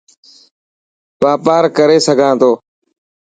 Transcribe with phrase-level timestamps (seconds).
[1.23, 2.51] واپار ڪري سگھان ٿو.